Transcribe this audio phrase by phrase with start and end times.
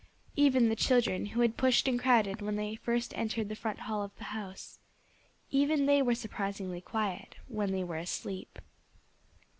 [0.35, 4.01] Even the children, who had pushed and crowded when they first entered the front hall
[4.01, 4.79] of the house
[5.51, 8.57] even they were surprisingly quiet, when they were asleep.